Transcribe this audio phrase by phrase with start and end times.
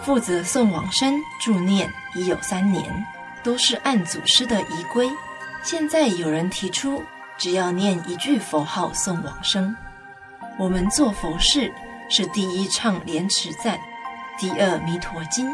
[0.00, 3.06] 负责送往生助念已有三年，
[3.42, 5.10] 都是按祖师的仪规。
[5.62, 7.02] 现在有人提出，
[7.36, 9.76] 只要念一句佛号送往生。
[10.58, 11.72] 我们做佛事
[12.08, 13.78] 是第一唱莲池赞，
[14.38, 15.52] 第二弥陀经，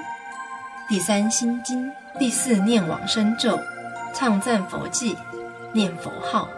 [0.88, 3.58] 第三心经，第四念往生咒，
[4.14, 5.16] 唱赞佛偈，
[5.72, 6.48] 念佛号，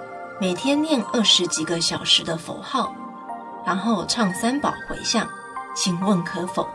[0.40, 2.94] 每天念二十几个小时的佛号，
[3.64, 5.26] 然后唱三宝回向，
[5.74, 6.68] 请问可否？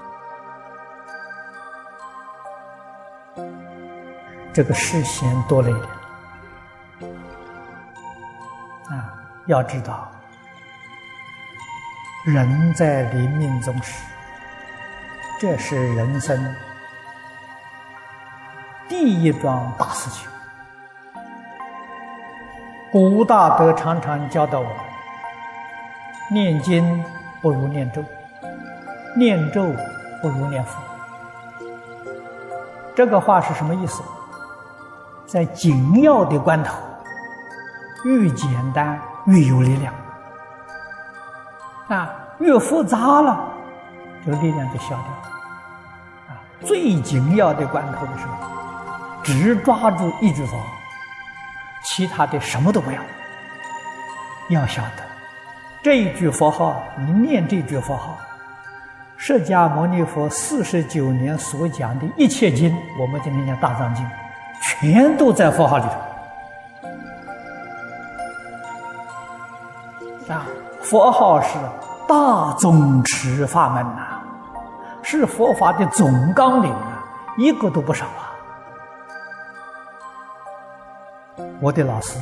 [4.53, 5.85] 这个事嫌多了一点
[8.89, 9.13] 啊！
[9.47, 10.11] 要知道，
[12.25, 14.05] 人在临命终时，
[15.39, 16.55] 这是人生
[18.89, 20.29] 第一桩大事情。
[22.91, 24.75] 古大德常常教导我们：
[26.29, 27.03] 念经
[27.41, 28.03] 不如念咒，
[29.15, 29.73] 念咒
[30.21, 30.90] 不如念佛。
[32.95, 34.03] 这个话是什么意思？
[35.25, 36.75] 在紧要的关头，
[38.03, 39.93] 越简单越有力量，
[41.87, 43.39] 啊，越复杂了，
[44.25, 45.31] 这个力量就消掉了。
[46.29, 46.31] 啊，
[46.65, 48.33] 最紧要的关头的时候，
[49.23, 50.57] 只抓住一句佛，
[51.83, 52.99] 其他的什么都不要。
[54.49, 55.03] 要晓得，
[55.81, 58.17] 这一句佛号，你念这句佛号，
[59.23, 64.03] 释迦牟尼佛四十九年所讲的一切经，我们今天讲大藏经。
[64.59, 65.83] 全都在佛号里
[70.27, 70.47] 头啊！
[70.81, 71.55] 佛号是
[72.07, 74.19] 大宗持法门呐、
[75.03, 77.05] 是佛法的总纲领啊，
[77.37, 78.33] 一个都不少啊！
[81.59, 82.17] 我的老师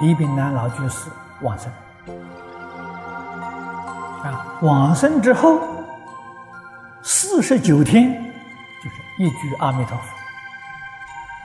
[0.00, 1.08] 李炳南老居士
[1.42, 1.70] 往生
[4.24, 5.60] 啊，往生之后
[7.08, 8.12] 四十九天
[8.82, 10.04] 就是一句阿弥陀佛。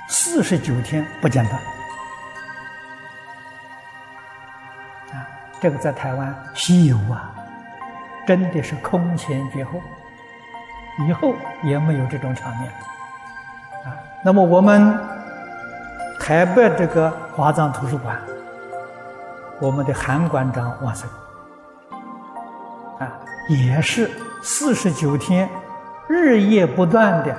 [0.08, 1.56] 四十九天不间断
[5.14, 5.22] 啊！
[5.62, 7.32] 这个在台湾稀有啊，
[8.26, 9.80] 真的是空前绝后，
[11.08, 12.68] 以后也没有这种场面
[13.86, 13.94] 啊。
[14.24, 14.98] 那么我们
[16.20, 18.20] 台北这个华藏图书馆，
[19.60, 21.08] 我们的韩馆长往生，
[23.52, 24.10] 也是
[24.42, 25.50] 四十九天
[26.08, 27.38] 日夜不断的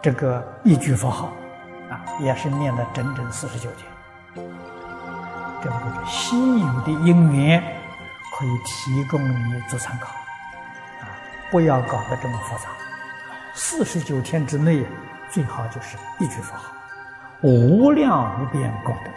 [0.00, 1.32] 这个一句佛号。
[1.90, 3.86] 啊也是念了整整四十九天，
[5.62, 5.76] 这个
[6.06, 7.62] 稀有的因缘，
[8.32, 10.08] 可以提供你做参考，
[11.02, 11.04] 啊，
[11.50, 12.70] 不要搞得这么复杂。
[13.52, 14.82] 四十九天之内，
[15.30, 16.72] 最好就是一句佛号，
[17.42, 19.10] 无量无边功德。